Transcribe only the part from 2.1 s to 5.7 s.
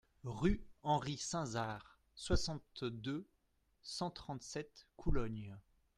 soixante-deux, cent trente-sept Coulogne